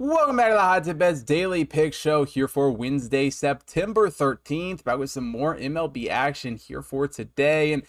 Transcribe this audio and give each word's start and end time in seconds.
Welcome 0.00 0.36
back 0.36 0.50
to 0.50 0.54
the 0.54 0.60
Hot 0.60 0.84
Tip 0.84 0.98
Bets 0.98 1.22
Daily 1.22 1.64
Pick 1.64 1.92
Show 1.92 2.22
here 2.22 2.46
for 2.46 2.70
Wednesday, 2.70 3.30
September 3.30 4.08
13th. 4.08 4.84
Back 4.84 4.98
with 4.98 5.10
some 5.10 5.26
more 5.26 5.56
MLB 5.56 6.08
action 6.08 6.54
here 6.54 6.82
for 6.82 7.08
today. 7.08 7.72
And 7.72 7.82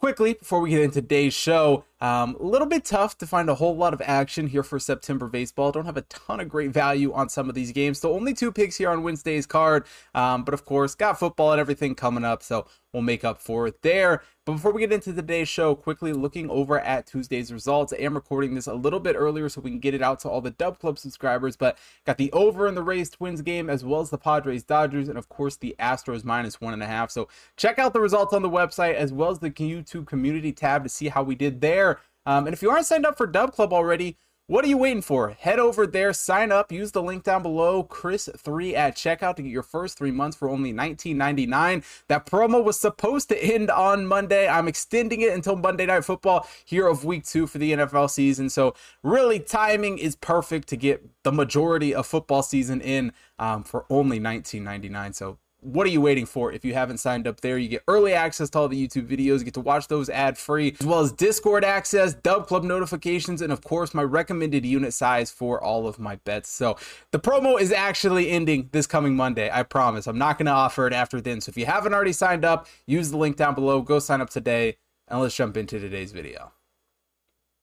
quickly, 0.00 0.32
before 0.32 0.58
we 0.58 0.70
get 0.70 0.82
into 0.82 1.00
today's 1.00 1.32
show, 1.32 1.84
um, 2.04 2.36
a 2.38 2.42
little 2.42 2.66
bit 2.66 2.84
tough 2.84 3.16
to 3.16 3.26
find 3.26 3.48
a 3.48 3.54
whole 3.54 3.74
lot 3.74 3.94
of 3.94 4.02
action 4.04 4.46
here 4.46 4.62
for 4.62 4.78
September 4.78 5.26
baseball. 5.26 5.72
Don't 5.72 5.86
have 5.86 5.96
a 5.96 6.02
ton 6.02 6.38
of 6.38 6.50
great 6.50 6.70
value 6.70 7.14
on 7.14 7.30
some 7.30 7.48
of 7.48 7.54
these 7.54 7.72
games. 7.72 7.98
So 7.98 8.12
only 8.12 8.34
two 8.34 8.52
picks 8.52 8.76
here 8.76 8.90
on 8.90 9.02
Wednesday's 9.02 9.46
card. 9.46 9.86
Um, 10.14 10.44
but 10.44 10.52
of 10.52 10.66
course, 10.66 10.94
got 10.94 11.18
football 11.18 11.52
and 11.52 11.60
everything 11.60 11.94
coming 11.94 12.22
up. 12.22 12.42
So 12.42 12.66
we'll 12.92 13.02
make 13.02 13.24
up 13.24 13.40
for 13.40 13.66
it 13.66 13.80
there. 13.80 14.22
But 14.46 14.52
before 14.52 14.72
we 14.72 14.82
get 14.82 14.92
into 14.92 15.14
today's 15.14 15.48
show, 15.48 15.74
quickly 15.74 16.12
looking 16.12 16.50
over 16.50 16.78
at 16.78 17.06
Tuesday's 17.06 17.50
results. 17.50 17.94
I 17.94 17.96
am 18.02 18.14
recording 18.14 18.54
this 18.54 18.66
a 18.66 18.74
little 18.74 19.00
bit 19.00 19.16
earlier 19.16 19.48
so 19.48 19.62
we 19.62 19.70
can 19.70 19.80
get 19.80 19.94
it 19.94 20.02
out 20.02 20.20
to 20.20 20.28
all 20.28 20.42
the 20.42 20.50
Dub 20.50 20.78
Club 20.78 20.98
subscribers. 20.98 21.56
But 21.56 21.78
got 22.04 22.18
the 22.18 22.30
over 22.32 22.68
in 22.68 22.74
the 22.74 22.82
Rays 22.82 23.08
Twins 23.08 23.40
game, 23.40 23.70
as 23.70 23.82
well 23.82 24.02
as 24.02 24.10
the 24.10 24.18
Padres 24.18 24.62
Dodgers, 24.62 25.08
and 25.08 25.16
of 25.16 25.30
course 25.30 25.56
the 25.56 25.74
Astros 25.78 26.24
minus 26.24 26.60
one 26.60 26.74
and 26.74 26.82
a 26.82 26.86
half. 26.86 27.10
So 27.10 27.28
check 27.56 27.78
out 27.78 27.94
the 27.94 28.00
results 28.00 28.34
on 28.34 28.42
the 28.42 28.50
website 28.50 28.94
as 28.94 29.12
well 29.12 29.30
as 29.30 29.38
the 29.38 29.50
YouTube 29.50 30.06
community 30.06 30.52
tab 30.52 30.82
to 30.82 30.90
see 30.90 31.08
how 31.08 31.22
we 31.22 31.34
did 31.34 31.62
there. 31.62 31.93
Um, 32.26 32.46
and 32.46 32.54
if 32.54 32.62
you 32.62 32.70
aren't 32.70 32.86
signed 32.86 33.06
up 33.06 33.16
for 33.16 33.26
Dub 33.26 33.52
Club 33.52 33.72
already, 33.72 34.16
what 34.46 34.62
are 34.62 34.68
you 34.68 34.76
waiting 34.76 35.00
for? 35.00 35.30
Head 35.30 35.58
over 35.58 35.86
there, 35.86 36.12
sign 36.12 36.52
up, 36.52 36.70
use 36.70 36.92
the 36.92 37.00
link 37.00 37.24
down 37.24 37.42
below, 37.42 37.82
Chris3 37.82 38.74
at 38.74 38.94
checkout 38.94 39.36
to 39.36 39.42
get 39.42 39.50
your 39.50 39.62
first 39.62 39.96
three 39.96 40.10
months 40.10 40.36
for 40.36 40.50
only 40.50 40.70
$19.99. 40.70 41.82
That 42.08 42.26
promo 42.26 42.62
was 42.62 42.78
supposed 42.78 43.30
to 43.30 43.42
end 43.42 43.70
on 43.70 44.06
Monday. 44.06 44.46
I'm 44.46 44.68
extending 44.68 45.22
it 45.22 45.32
until 45.32 45.56
Monday 45.56 45.86
Night 45.86 46.04
Football 46.04 46.46
here 46.66 46.86
of 46.86 47.06
week 47.06 47.24
two 47.24 47.46
for 47.46 47.56
the 47.56 47.72
NFL 47.72 48.10
season. 48.10 48.50
So, 48.50 48.74
really, 49.02 49.40
timing 49.40 49.96
is 49.96 50.14
perfect 50.14 50.68
to 50.68 50.76
get 50.76 51.02
the 51.22 51.32
majority 51.32 51.94
of 51.94 52.06
football 52.06 52.42
season 52.42 52.82
in 52.82 53.14
um, 53.38 53.64
for 53.64 53.86
only 53.88 54.20
$19.99. 54.20 55.14
So, 55.14 55.38
what 55.64 55.86
are 55.86 55.90
you 55.90 56.00
waiting 56.00 56.26
for? 56.26 56.52
If 56.52 56.64
you 56.64 56.74
haven't 56.74 56.98
signed 56.98 57.26
up 57.26 57.40
there, 57.40 57.56
you 57.56 57.68
get 57.68 57.82
early 57.88 58.12
access 58.12 58.50
to 58.50 58.58
all 58.58 58.68
the 58.68 58.86
YouTube 58.86 59.08
videos, 59.08 59.38
you 59.38 59.44
get 59.44 59.54
to 59.54 59.60
watch 59.60 59.88
those 59.88 60.10
ad 60.10 60.36
free, 60.36 60.76
as 60.78 60.86
well 60.86 61.00
as 61.00 61.10
Discord 61.10 61.64
access, 61.64 62.14
Dub 62.14 62.46
Club 62.46 62.64
notifications, 62.64 63.40
and 63.40 63.52
of 63.52 63.62
course, 63.62 63.94
my 63.94 64.02
recommended 64.02 64.66
unit 64.66 64.92
size 64.92 65.30
for 65.30 65.62
all 65.62 65.86
of 65.86 65.98
my 65.98 66.16
bets. 66.16 66.50
So 66.50 66.76
the 67.12 67.18
promo 67.18 67.58
is 67.58 67.72
actually 67.72 68.30
ending 68.30 68.68
this 68.72 68.86
coming 68.86 69.16
Monday. 69.16 69.50
I 69.50 69.62
promise. 69.62 70.06
I'm 70.06 70.18
not 70.18 70.38
going 70.38 70.46
to 70.46 70.52
offer 70.52 70.86
it 70.86 70.92
after 70.92 71.20
then. 71.20 71.40
So 71.40 71.50
if 71.50 71.56
you 71.56 71.66
haven't 71.66 71.94
already 71.94 72.12
signed 72.12 72.44
up, 72.44 72.66
use 72.86 73.10
the 73.10 73.16
link 73.16 73.36
down 73.36 73.54
below. 73.54 73.80
Go 73.80 73.98
sign 73.98 74.20
up 74.20 74.30
today, 74.30 74.76
and 75.08 75.20
let's 75.20 75.34
jump 75.34 75.56
into 75.56 75.78
today's 75.78 76.12
video. 76.12 76.52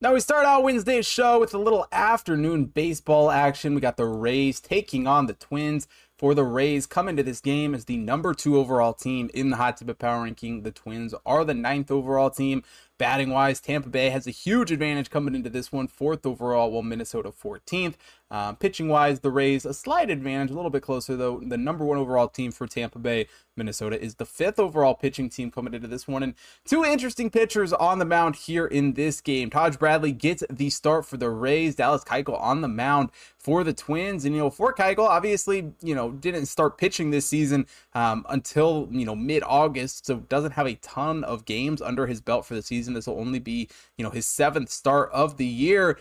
Now 0.02 0.14
we 0.16 0.20
start 0.20 0.48
out 0.48 0.64
Wednesday's 0.64 1.06
show 1.06 1.40
with 1.40 1.54
a 1.54 1.60
little 1.60 1.88
afternoon 1.92 2.66
baseball 2.66 3.30
action. 3.30 3.76
We 3.76 3.82
got 3.82 3.98
the 3.98 4.06
Rays 4.06 4.60
taking 4.60 5.06
on 5.06 5.28
the 5.28 5.34
Twins 5.34 5.88
for 6.22 6.36
the 6.36 6.44
Rays 6.44 6.86
come 6.86 7.10
into 7.10 7.24
this 7.24 7.42
game 7.42 7.74
as 7.74 7.86
the 7.86 7.98
number 7.98 8.36
two 8.36 8.56
overall 8.56 8.94
team 8.94 9.32
in 9.34 9.50
the 9.50 9.56
hot 9.56 9.78
tip 9.78 9.98
power 9.98 10.22
ranking. 10.22 10.62
The 10.62 10.70
Twins 10.70 11.16
are 11.26 11.44
the 11.44 11.56
ninth 11.56 11.90
overall 11.90 12.30
team. 12.30 12.62
Batting 13.00 13.32
wise, 13.32 13.60
Tampa 13.60 13.90
Bay 13.90 14.12
has 14.12 14.28
a 14.28 14.32
huge 14.32 14.72
advantage 14.72 15.10
coming 15.10 15.34
into 15.34 15.50
this 15.50 15.72
one, 15.72 15.88
fourth 15.88 16.24
overall, 16.24 16.72
while 16.72 16.84
Minnesota 16.84 17.32
14th. 17.32 17.96
Um, 18.32 18.56
pitching 18.56 18.88
wise, 18.88 19.20
the 19.20 19.30
Rays 19.30 19.66
a 19.66 19.74
slight 19.74 20.10
advantage, 20.10 20.52
a 20.52 20.56
little 20.56 20.72
bit 20.72 20.82
closer 20.82 21.18
though. 21.18 21.42
The 21.46 21.58
number 21.58 21.84
one 21.84 21.98
overall 21.98 22.30
team 22.30 22.54
for 22.54 22.66
Tampa 22.66 22.98
Bay, 22.98 23.28
Minnesota 23.58 24.02
is 24.02 24.16
the 24.16 24.26
fifth 24.26 24.58
overall 24.58 24.96
pitching 24.96 25.30
team 25.30 25.52
coming 25.52 25.74
into 25.74 25.90
this 25.90 26.08
one. 26.08 26.24
And 26.24 26.36
two 26.64 26.86
interesting 26.86 27.30
pitchers 27.30 27.74
on 27.74 28.00
the 28.00 28.06
mound 28.06 28.38
here 28.38 28.66
in 28.66 28.94
this 28.94 29.20
game. 29.20 29.50
Taj 29.50 29.76
Bradley 29.76 30.14
gets 30.14 30.46
the 30.50 30.70
start 30.70 31.06
for 31.06 31.18
the 31.18 31.30
Rays. 31.30 31.76
Dallas 31.76 32.06
Keuchel 32.06 32.40
on 32.40 32.62
the 32.62 32.70
mound 32.70 33.10
for 33.38 33.66
the 33.66 33.74
Twins. 33.74 34.24
And, 34.24 34.34
you 34.34 34.42
know, 34.42 34.50
for 34.50 34.74
Keuchel, 34.74 35.10
obviously, 35.10 35.74
you 35.82 35.94
know, 35.94 36.12
didn't 36.12 36.46
start 36.46 36.78
pitching 36.78 37.12
this 37.12 37.26
season 37.26 37.68
um, 37.94 38.26
until, 38.30 38.88
you 38.92 39.06
know, 39.06 39.16
mid 39.16 39.44
August. 39.46 40.06
So 40.06 40.20
doesn't 40.20 40.52
have 40.52 40.68
a 40.68 40.76
ton 40.76 41.26
of 41.26 41.44
games 41.44 41.82
under 41.82 42.08
his 42.08 42.22
belt 42.22 42.46
for 42.46 42.56
the 42.56 42.62
season. 42.62 42.94
This 42.94 43.08
will 43.08 43.20
only 43.20 43.40
be, 43.40 43.68
you 43.98 44.06
know, 44.06 44.12
his 44.12 44.26
seventh 44.26 44.70
start 44.70 45.12
of 45.12 45.36
the 45.36 45.46
year 45.46 45.98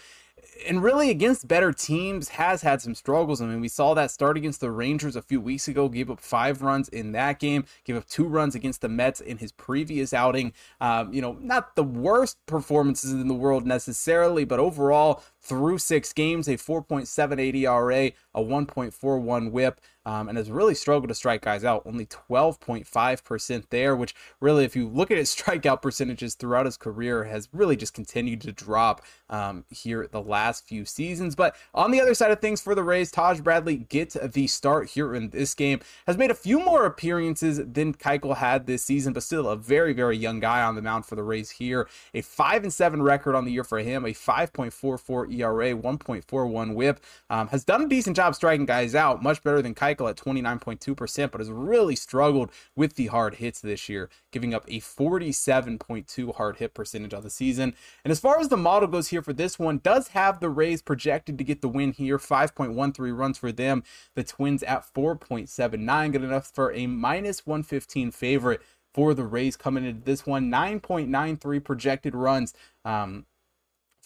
and 0.66 0.82
really 0.82 1.10
against 1.10 1.48
better 1.48 1.72
teams 1.72 2.30
has 2.30 2.62
had 2.62 2.80
some 2.82 2.94
struggles. 2.94 3.40
I 3.40 3.46
mean, 3.46 3.60
we 3.60 3.68
saw 3.68 3.94
that 3.94 4.10
start 4.10 4.36
against 4.36 4.60
the 4.60 4.70
Rangers 4.70 5.16
a 5.16 5.22
few 5.22 5.40
weeks 5.40 5.68
ago, 5.68 5.88
gave 5.88 6.10
up 6.10 6.20
five 6.20 6.62
runs 6.62 6.88
in 6.88 7.12
that 7.12 7.38
game, 7.38 7.64
gave 7.84 7.96
up 7.96 8.06
two 8.06 8.26
runs 8.26 8.54
against 8.54 8.80
the 8.80 8.88
Mets 8.88 9.20
in 9.20 9.38
his 9.38 9.52
previous 9.52 10.12
outing. 10.12 10.52
Um, 10.80 11.12
you 11.12 11.20
know, 11.20 11.36
not 11.40 11.76
the 11.76 11.84
worst 11.84 12.44
performances 12.46 13.12
in 13.12 13.28
the 13.28 13.34
world 13.34 13.66
necessarily, 13.66 14.44
but 14.44 14.60
overall, 14.60 15.22
through 15.40 15.78
six 15.78 16.12
games, 16.12 16.48
a 16.48 16.56
4.78 16.56 17.54
ERA, 17.54 18.12
a 18.34 18.42
1.41 18.42 19.50
whip 19.50 19.80
um, 20.06 20.28
and 20.28 20.38
has 20.38 20.50
really 20.50 20.74
struggled 20.74 21.08
to 21.08 21.14
strike 21.14 21.42
guys 21.42 21.64
out. 21.64 21.82
Only 21.84 22.06
12.5% 22.06 23.64
there, 23.70 23.94
which 23.94 24.14
really, 24.40 24.64
if 24.64 24.74
you 24.74 24.88
look 24.88 25.10
at 25.10 25.18
his 25.18 25.30
strikeout 25.34 25.82
percentages 25.82 26.34
throughout 26.34 26.66
his 26.66 26.76
career, 26.76 27.24
has 27.24 27.48
really 27.52 27.76
just 27.76 27.94
continued 27.94 28.40
to 28.42 28.52
drop 28.52 29.02
um, 29.28 29.64
here 29.70 30.08
the 30.10 30.22
last 30.22 30.66
few 30.66 30.84
seasons. 30.84 31.34
But 31.34 31.56
on 31.74 31.90
the 31.90 32.00
other 32.00 32.14
side 32.14 32.30
of 32.30 32.40
things 32.40 32.60
for 32.60 32.74
the 32.74 32.82
Rays, 32.82 33.10
Taj 33.10 33.40
Bradley 33.40 33.76
gets 33.76 34.14
the 34.14 34.46
start 34.46 34.88
here 34.90 35.14
in 35.14 35.30
this 35.30 35.54
game, 35.54 35.80
has 36.06 36.16
made 36.16 36.30
a 36.30 36.34
few 36.34 36.58
more 36.60 36.86
appearances 36.86 37.58
than 37.58 37.94
Keuchel 37.94 38.36
had 38.36 38.66
this 38.66 38.84
season, 38.84 39.12
but 39.12 39.22
still 39.22 39.48
a 39.48 39.56
very, 39.56 39.92
very 39.92 40.16
young 40.16 40.40
guy 40.40 40.62
on 40.62 40.74
the 40.74 40.82
mound 40.82 41.06
for 41.06 41.16
the 41.16 41.22
Rays 41.22 41.50
here. 41.50 41.88
A 42.14 42.22
5 42.22 42.64
and 42.64 42.72
7 42.72 43.02
record 43.02 43.34
on 43.34 43.44
the 43.44 43.52
year 43.52 43.64
for 43.64 43.78
him, 43.78 44.04
a 44.04 44.10
5.44 44.10 45.32
ERA, 45.34 45.74
1.41 45.74 46.74
whip. 46.74 47.00
Um, 47.28 47.48
has 47.48 47.64
done 47.64 47.82
a 47.82 47.88
decent 47.88 48.16
job 48.16 48.34
striking 48.34 48.66
guys 48.66 48.94
out, 48.94 49.22
much 49.22 49.42
better 49.42 49.62
than 49.62 49.74
Keuchel 49.74 49.89
at 49.92 50.16
29.2%, 50.16 51.30
but 51.30 51.40
has 51.40 51.50
really 51.50 51.96
struggled 51.96 52.50
with 52.76 52.94
the 52.94 53.06
hard 53.06 53.36
hits 53.36 53.60
this 53.60 53.88
year, 53.88 54.10
giving 54.30 54.54
up 54.54 54.64
a 54.68 54.80
47.2 54.80 56.34
hard 56.36 56.56
hit 56.58 56.74
percentage 56.74 57.14
on 57.14 57.22
the 57.22 57.30
season. 57.30 57.74
And 58.04 58.10
as 58.12 58.20
far 58.20 58.38
as 58.38 58.48
the 58.48 58.56
model 58.56 58.88
goes 58.88 59.08
here 59.08 59.22
for 59.22 59.32
this 59.32 59.58
one, 59.58 59.78
does 59.78 60.08
have 60.08 60.40
the 60.40 60.50
Rays 60.50 60.82
projected 60.82 61.38
to 61.38 61.44
get 61.44 61.62
the 61.62 61.68
win 61.68 61.92
here, 61.92 62.18
5.13 62.18 63.16
runs 63.16 63.38
for 63.38 63.52
them. 63.52 63.82
The 64.14 64.24
Twins 64.24 64.62
at 64.62 64.86
4.79, 64.94 66.12
good 66.12 66.24
enough 66.24 66.50
for 66.52 66.72
a 66.72 66.86
minus 66.86 67.46
115 67.46 68.10
favorite 68.10 68.60
for 68.92 69.14
the 69.14 69.24
Rays 69.24 69.56
coming 69.56 69.84
into 69.84 70.04
this 70.04 70.26
one. 70.26 70.50
9.93 70.50 71.62
projected 71.64 72.14
runs. 72.14 72.54
Um, 72.84 73.26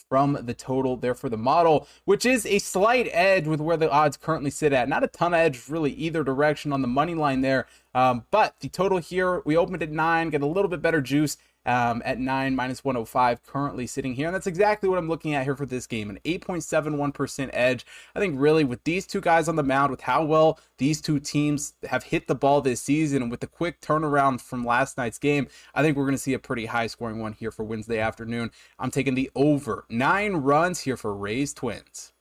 from 0.09 0.39
the 0.43 0.55
total 0.55 0.97
there 0.97 1.15
for 1.15 1.29
the 1.29 1.37
model, 1.37 1.89
which 2.05 2.25
is 2.25 2.47
a 2.47 2.59
slight 2.59 3.09
edge 3.13 3.47
with 3.47 3.61
where 3.61 3.77
the 3.77 3.91
odds 3.91 4.17
currently 4.17 4.51
sit 4.51 4.73
at. 4.73 4.89
Not 4.89 5.05
a 5.05 5.09
ton 5.09 5.35
of 5.35 5.41
edge 5.41 5.69
really 5.69 5.93
either 5.93 6.23
direction 6.23 6.73
on 6.73 6.83
the 6.83 6.89
money 6.89 7.15
line 7.15 7.41
there. 7.41 7.67
Um, 7.95 8.25
but 8.31 8.55
the 8.61 8.69
total 8.69 8.99
here, 8.99 9.43
we 9.45 9.57
opened 9.57 9.83
at 9.83 9.91
nine, 9.91 10.31
get 10.31 10.43
a 10.43 10.47
little 10.47 10.69
bit 10.69 10.83
better 10.83 11.01
juice 11.01 11.37
um, 11.67 12.03
at 12.05 12.19
9 12.19 12.55
minus 12.55 12.85
105 12.85 13.43
currently 13.43 13.87
sitting 13.87 14.15
here. 14.15 14.27
And 14.27 14.35
that's 14.35 14.47
exactly 14.47 14.89
what 14.89 14.99
I'm 14.99 15.09
looking 15.09 15.35
at 15.35 15.45
here 15.45 15.57
for 15.57 15.67
this 15.67 15.87
game 15.87 16.11
an 16.11 16.19
8.71% 16.25 17.51
edge. 17.53 17.87
I 18.15 18.21
think 18.21 18.35
really 18.39 18.65
with 18.65 18.83
these 18.85 19.07
two 19.07 19.21
guys 19.21 19.49
on 19.49 19.57
the 19.57 19.63
mound, 19.63 19.91
with 19.91 20.03
how 20.03 20.25
well 20.25 20.59
these 20.79 21.01
two 21.01 21.21
teams 21.21 21.75
have 21.89 22.05
hit 22.05 22.27
the 22.27 22.35
ball 22.35 22.61
this 22.61 22.81
season, 22.81 23.23
and 23.23 23.31
with 23.31 23.41
the 23.41 23.47
quick 23.47 23.81
turnaround 23.81 24.41
from 24.41 24.65
last 24.65 24.97
night's 24.97 25.19
game, 25.19 25.49
I 25.75 25.83
think 25.83 25.97
we're 25.97 26.05
going 26.05 26.17
to 26.17 26.19
see 26.19 26.35
a 26.35 26.39
pretty 26.39 26.67
high 26.67 26.87
scoring 26.87 27.19
one 27.19 27.33
here 27.33 27.51
for 27.51 27.65
Wednesday 27.65 27.99
afternoon. 27.99 28.51
I'm 28.79 28.91
taking 28.91 29.15
the 29.15 29.31
over 29.35 29.85
nine 29.89 30.35
runs 30.37 30.81
here 30.81 30.97
for 30.97 31.15
Rays 31.15 31.53
Twins. 31.55 32.14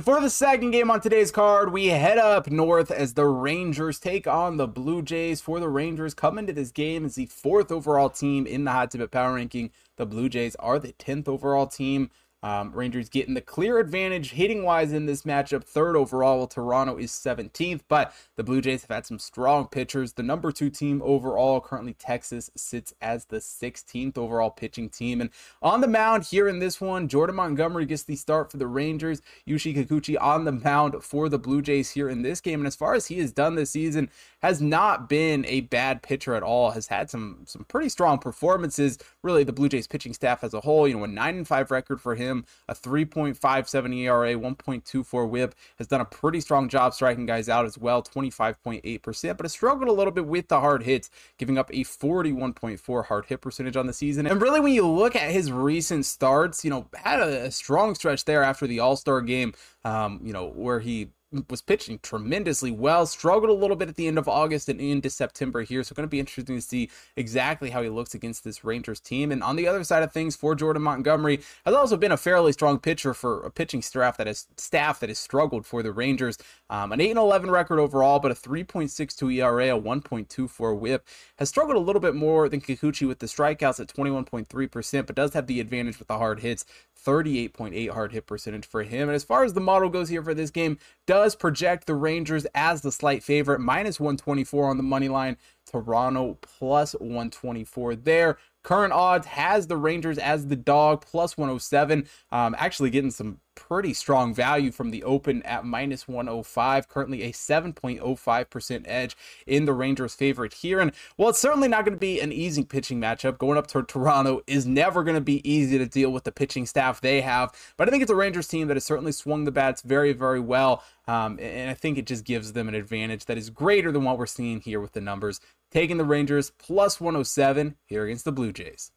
For 0.00 0.20
the 0.20 0.30
second 0.30 0.72
game 0.72 0.90
on 0.90 1.00
today's 1.00 1.30
card, 1.30 1.70
we 1.70 1.86
head 1.86 2.18
up 2.18 2.50
north 2.50 2.90
as 2.90 3.14
the 3.14 3.26
Rangers 3.26 4.00
take 4.00 4.26
on 4.26 4.56
the 4.56 4.66
Blue 4.66 5.00
Jays. 5.00 5.40
For 5.40 5.60
the 5.60 5.68
Rangers, 5.68 6.12
come 6.12 6.38
into 6.38 6.52
this 6.52 6.72
game 6.72 7.04
as 7.04 7.14
the 7.14 7.26
fourth 7.26 7.70
overall 7.70 8.08
team 8.08 8.44
in 8.44 8.64
the 8.64 8.72
Hot 8.72 8.90
Tip 8.90 9.12
Power 9.12 9.34
Ranking. 9.34 9.70
The 9.96 10.06
Blue 10.06 10.28
Jays 10.28 10.56
are 10.56 10.80
the 10.80 10.92
10th 10.94 11.28
overall 11.28 11.68
team. 11.68 12.10
Um, 12.42 12.72
Rangers 12.72 13.08
getting 13.08 13.34
the 13.34 13.40
clear 13.40 13.78
advantage 13.78 14.32
hitting 14.32 14.64
wise 14.64 14.92
in 14.92 15.06
this 15.06 15.22
matchup, 15.22 15.62
third 15.62 15.94
overall, 15.96 16.38
while 16.38 16.48
Toronto 16.48 16.96
is 16.96 17.12
17th. 17.12 17.82
But 17.86 18.12
the 18.34 18.42
Blue 18.42 18.60
Jays 18.60 18.82
have 18.82 18.90
had 18.90 19.06
some 19.06 19.20
strong 19.20 19.68
pitchers. 19.68 20.14
The 20.14 20.24
number 20.24 20.50
two 20.50 20.68
team 20.68 21.00
overall, 21.04 21.60
currently 21.60 21.94
Texas, 21.94 22.50
sits 22.56 22.94
as 23.00 23.26
the 23.26 23.36
16th 23.36 24.18
overall 24.18 24.50
pitching 24.50 24.88
team. 24.88 25.20
And 25.20 25.30
on 25.62 25.80
the 25.80 25.88
mound 25.88 26.24
here 26.24 26.48
in 26.48 26.58
this 26.58 26.80
one, 26.80 27.06
Jordan 27.06 27.36
Montgomery 27.36 27.86
gets 27.86 28.02
the 28.02 28.16
start 28.16 28.50
for 28.50 28.56
the 28.56 28.66
Rangers. 28.66 29.22
Yusei 29.46 29.76
Kikuchi 29.76 30.20
on 30.20 30.44
the 30.44 30.52
mound 30.52 30.96
for 31.04 31.28
the 31.28 31.38
Blue 31.38 31.62
Jays 31.62 31.92
here 31.92 32.08
in 32.08 32.22
this 32.22 32.40
game. 32.40 32.58
And 32.60 32.66
as 32.66 32.74
far 32.74 32.94
as 32.94 33.06
he 33.06 33.20
has 33.20 33.30
done 33.30 33.54
this 33.54 33.70
season, 33.70 34.10
has 34.42 34.60
not 34.60 35.08
been 35.08 35.46
a 35.46 35.60
bad 35.60 36.02
pitcher 36.02 36.34
at 36.34 36.42
all. 36.42 36.72
Has 36.72 36.88
had 36.88 37.08
some 37.08 37.42
some 37.46 37.64
pretty 37.64 37.88
strong 37.88 38.18
performances. 38.18 38.98
Really, 39.22 39.44
the 39.44 39.52
Blue 39.52 39.68
Jays 39.68 39.86
pitching 39.86 40.12
staff 40.12 40.42
as 40.42 40.54
a 40.54 40.60
whole, 40.60 40.88
you 40.88 40.96
know, 40.96 41.04
a 41.04 41.08
nine 41.08 41.36
and 41.36 41.46
five 41.46 41.70
record 41.70 42.00
for 42.00 42.16
him 42.16 42.31
him. 42.32 42.44
A 42.68 42.74
3.57 42.74 43.96
ERA, 43.96 44.34
1.24 44.34 45.28
whip. 45.28 45.54
Has 45.78 45.86
done 45.86 46.00
a 46.00 46.04
pretty 46.04 46.40
strong 46.40 46.68
job 46.68 46.94
striking 46.94 47.26
guys 47.26 47.48
out 47.48 47.64
as 47.64 47.78
well, 47.78 48.02
25.8%, 48.02 49.36
but 49.36 49.44
has 49.44 49.52
struggled 49.52 49.88
a 49.88 49.92
little 49.92 50.12
bit 50.12 50.26
with 50.26 50.48
the 50.48 50.60
hard 50.60 50.82
hits, 50.82 51.10
giving 51.38 51.58
up 51.58 51.70
a 51.70 51.84
41.4 51.84 53.04
hard 53.04 53.26
hit 53.26 53.40
percentage 53.40 53.76
on 53.76 53.86
the 53.86 53.92
season. 53.92 54.26
And 54.26 54.40
really, 54.40 54.60
when 54.60 54.72
you 54.72 54.86
look 54.88 55.14
at 55.14 55.30
his 55.30 55.52
recent 55.52 56.06
starts, 56.06 56.64
you 56.64 56.70
know, 56.70 56.86
had 56.94 57.20
a, 57.20 57.46
a 57.46 57.50
strong 57.50 57.94
stretch 57.94 58.24
there 58.24 58.42
after 58.42 58.66
the 58.66 58.80
All 58.80 58.96
Star 58.96 59.20
game, 59.20 59.54
um, 59.84 60.20
you 60.24 60.32
know, 60.32 60.48
where 60.48 60.80
he 60.80 61.10
was 61.48 61.62
pitching 61.62 61.98
tremendously 62.02 62.70
well, 62.70 63.06
struggled 63.06 63.50
a 63.50 63.54
little 63.54 63.76
bit 63.76 63.88
at 63.88 63.96
the 63.96 64.06
end 64.06 64.18
of 64.18 64.28
August 64.28 64.68
and 64.68 64.80
into 64.80 65.10
September 65.10 65.62
here. 65.62 65.82
So, 65.82 65.94
going 65.94 66.06
to 66.06 66.10
be 66.10 66.20
interesting 66.20 66.56
to 66.56 66.62
see 66.62 66.90
exactly 67.16 67.70
how 67.70 67.82
he 67.82 67.88
looks 67.88 68.14
against 68.14 68.44
this 68.44 68.64
Rangers 68.64 69.00
team. 69.00 69.32
And 69.32 69.42
on 69.42 69.56
the 69.56 69.66
other 69.66 69.84
side 69.84 70.02
of 70.02 70.12
things, 70.12 70.36
for 70.36 70.54
Jordan 70.54 70.82
Montgomery, 70.82 71.40
has 71.64 71.74
also 71.74 71.96
been 71.96 72.12
a 72.12 72.16
fairly 72.16 72.52
strong 72.52 72.78
pitcher 72.78 73.14
for 73.14 73.44
a 73.44 73.50
pitching 73.50 73.82
staff 73.82 74.16
that 74.16 74.26
has 74.26 74.46
staff 74.56 75.00
that 75.00 75.08
has 75.08 75.18
struggled 75.18 75.66
for 75.66 75.82
the 75.82 75.92
Rangers. 75.92 76.38
Um, 76.70 76.92
an 76.92 77.00
8 77.00 77.10
and 77.10 77.18
11 77.18 77.50
record 77.50 77.78
overall, 77.78 78.18
but 78.18 78.30
a 78.30 78.34
3.62 78.34 79.34
ERA, 79.36 79.76
a 79.76 79.80
1.24 79.80 80.78
WHIP. 80.78 81.06
Has 81.38 81.48
struggled 81.48 81.76
a 81.76 81.80
little 81.80 82.00
bit 82.00 82.14
more 82.14 82.48
than 82.48 82.60
Kikuchi 82.60 83.06
with 83.06 83.18
the 83.18 83.26
strikeouts 83.26 83.80
at 83.80 83.88
21.3%, 83.88 85.06
but 85.06 85.16
does 85.16 85.34
have 85.34 85.46
the 85.46 85.60
advantage 85.60 85.98
with 85.98 86.08
the 86.08 86.18
hard 86.18 86.40
hits. 86.40 86.64
38.8 87.04 87.90
hard 87.90 88.12
hit 88.12 88.26
percentage 88.26 88.66
for 88.66 88.82
him. 88.82 89.08
And 89.08 89.16
as 89.16 89.24
far 89.24 89.44
as 89.44 89.54
the 89.54 89.60
model 89.60 89.88
goes 89.88 90.08
here 90.08 90.22
for 90.22 90.34
this 90.34 90.50
game, 90.50 90.78
does 91.06 91.21
project 91.30 91.86
the 91.86 91.94
Rangers 91.94 92.46
as 92.54 92.82
the 92.82 92.92
slight 92.92 93.22
favorite, 93.22 93.60
minus 93.60 93.98
124 94.00 94.68
on 94.68 94.76
the 94.76 94.82
money 94.82 95.08
line. 95.08 95.36
Toronto 95.70 96.38
plus 96.42 96.92
124 96.94 97.96
there. 97.96 98.38
Current 98.62 98.92
odds 98.92 99.26
has 99.26 99.66
the 99.66 99.76
Rangers 99.76 100.18
as 100.18 100.46
the 100.46 100.56
dog 100.56 101.04
plus 101.04 101.36
107. 101.36 102.06
Um, 102.30 102.54
actually 102.58 102.90
getting 102.90 103.10
some 103.10 103.40
pretty 103.54 103.92
strong 103.92 104.34
value 104.34 104.70
from 104.70 104.90
the 104.90 105.02
open 105.04 105.42
at 105.42 105.64
minus 105.64 106.08
105. 106.08 106.88
Currently 106.88 107.22
a 107.22 107.32
7.05% 107.32 108.84
edge 108.86 109.16
in 109.46 109.64
the 109.64 109.72
Rangers' 109.72 110.14
favorite 110.14 110.54
here. 110.54 110.80
And 110.80 110.92
well, 111.16 111.30
it's 111.30 111.38
certainly 111.38 111.68
not 111.68 111.84
going 111.84 111.96
to 111.96 112.00
be 112.00 112.20
an 112.20 112.32
easy 112.32 112.64
pitching 112.64 113.00
matchup. 113.00 113.38
Going 113.38 113.58
up 113.58 113.66
to 113.68 113.82
Toronto 113.82 114.42
is 114.46 114.66
never 114.66 115.02
going 115.02 115.16
to 115.16 115.20
be 115.20 115.48
easy 115.48 115.78
to 115.78 115.86
deal 115.86 116.10
with 116.10 116.24
the 116.24 116.32
pitching 116.32 116.66
staff 116.66 117.00
they 117.00 117.20
have. 117.20 117.52
But 117.76 117.88
I 117.88 117.90
think 117.90 118.02
it's 118.02 118.12
a 118.12 118.16
Rangers 118.16 118.48
team 118.48 118.68
that 118.68 118.76
has 118.76 118.84
certainly 118.84 119.12
swung 119.12 119.44
the 119.44 119.52
bats 119.52 119.82
very, 119.82 120.12
very 120.12 120.40
well. 120.40 120.82
Um, 121.06 121.38
and 121.40 121.68
I 121.68 121.74
think 121.74 121.98
it 121.98 122.06
just 122.06 122.24
gives 122.24 122.52
them 122.52 122.68
an 122.68 122.74
advantage 122.74 123.24
that 123.24 123.36
is 123.36 123.50
greater 123.50 123.90
than 123.90 124.04
what 124.04 124.18
we're 124.18 124.26
seeing 124.26 124.60
here 124.60 124.80
with 124.80 124.92
the 124.92 125.00
numbers. 125.00 125.40
Taking 125.72 125.96
the 125.96 126.04
Rangers 126.04 126.50
plus 126.50 127.00
107 127.00 127.76
here 127.86 128.04
against 128.04 128.26
the 128.26 128.32
Blue 128.32 128.52
Jays. 128.52 128.90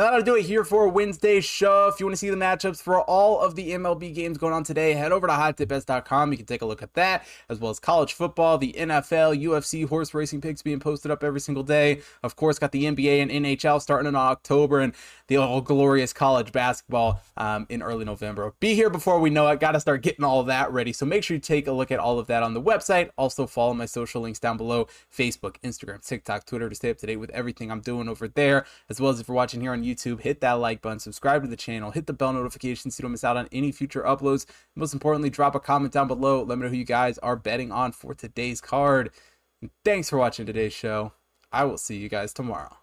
That'll 0.00 0.22
do 0.22 0.34
it 0.34 0.46
here 0.46 0.64
for 0.64 0.88
Wednesday's 0.88 1.44
show. 1.44 1.90
If 1.92 2.00
you 2.00 2.06
want 2.06 2.14
to 2.14 2.16
see 2.16 2.30
the 2.30 2.36
matchups 2.36 2.80
for 2.80 3.02
all 3.02 3.38
of 3.38 3.54
the 3.54 3.72
MLB 3.72 4.14
games 4.14 4.38
going 4.38 4.54
on 4.54 4.64
today, 4.64 4.94
head 4.94 5.12
over 5.12 5.26
to 5.26 5.32
hottipbets.com. 5.34 6.30
You 6.30 6.38
can 6.38 6.46
take 6.46 6.62
a 6.62 6.64
look 6.64 6.82
at 6.82 6.94
that, 6.94 7.26
as 7.50 7.58
well 7.58 7.70
as 7.70 7.78
college 7.78 8.14
football, 8.14 8.56
the 8.56 8.72
NFL, 8.72 9.38
UFC, 9.38 9.86
horse 9.86 10.14
racing 10.14 10.40
picks 10.40 10.62
being 10.62 10.80
posted 10.80 11.10
up 11.10 11.22
every 11.22 11.38
single 11.38 11.62
day. 11.62 12.00
Of 12.22 12.34
course, 12.34 12.58
got 12.58 12.72
the 12.72 12.84
NBA 12.84 13.20
and 13.20 13.30
NHL 13.30 13.82
starting 13.82 14.08
in 14.08 14.16
October, 14.16 14.80
and 14.80 14.94
the 15.26 15.36
all 15.36 15.60
glorious 15.60 16.14
college 16.14 16.50
basketball 16.50 17.20
um, 17.36 17.66
in 17.68 17.82
early 17.82 18.06
November. 18.06 18.54
Be 18.58 18.74
here 18.74 18.88
before 18.88 19.20
we 19.20 19.28
know 19.28 19.48
it. 19.48 19.60
Got 19.60 19.72
to 19.72 19.80
start 19.80 20.02
getting 20.02 20.24
all 20.24 20.42
that 20.44 20.72
ready. 20.72 20.94
So 20.94 21.04
make 21.04 21.24
sure 21.24 21.34
you 21.34 21.40
take 21.40 21.66
a 21.66 21.72
look 21.72 21.90
at 21.90 21.98
all 21.98 22.18
of 22.18 22.26
that 22.28 22.42
on 22.42 22.54
the 22.54 22.62
website. 22.62 23.10
Also, 23.18 23.46
follow 23.46 23.74
my 23.74 23.84
social 23.84 24.22
links 24.22 24.38
down 24.38 24.56
below 24.56 24.88
Facebook, 25.14 25.56
Instagram, 25.62 26.04
TikTok, 26.04 26.46
Twitter 26.46 26.70
to 26.70 26.74
stay 26.74 26.88
up 26.88 26.96
to 26.98 27.06
date 27.06 27.16
with 27.16 27.30
everything 27.30 27.70
I'm 27.70 27.80
doing 27.80 28.08
over 28.08 28.28
there, 28.28 28.64
as 28.88 28.98
well 28.98 29.10
as 29.10 29.20
if 29.20 29.28
you're 29.28 29.36
watching 29.36 29.60
here 29.60 29.72
on 29.72 29.84
YouTube 29.84 29.89
YouTube, 29.94 30.20
hit 30.20 30.40
that 30.40 30.54
like 30.54 30.82
button, 30.82 30.98
subscribe 30.98 31.42
to 31.42 31.48
the 31.48 31.56
channel, 31.56 31.90
hit 31.90 32.06
the 32.06 32.12
bell 32.12 32.32
notification 32.32 32.90
so 32.90 33.00
you 33.00 33.02
don't 33.02 33.12
miss 33.12 33.24
out 33.24 33.36
on 33.36 33.48
any 33.52 33.72
future 33.72 34.02
uploads. 34.02 34.46
Most 34.76 34.92
importantly, 34.92 35.30
drop 35.30 35.54
a 35.54 35.60
comment 35.60 35.92
down 35.92 36.08
below. 36.08 36.42
Let 36.42 36.58
me 36.58 36.64
know 36.64 36.70
who 36.70 36.76
you 36.76 36.84
guys 36.84 37.18
are 37.18 37.36
betting 37.36 37.72
on 37.72 37.92
for 37.92 38.14
today's 38.14 38.60
card. 38.60 39.10
And 39.60 39.70
thanks 39.84 40.08
for 40.10 40.18
watching 40.18 40.46
today's 40.46 40.72
show. 40.72 41.12
I 41.52 41.64
will 41.64 41.78
see 41.78 41.96
you 41.96 42.08
guys 42.08 42.32
tomorrow. 42.32 42.79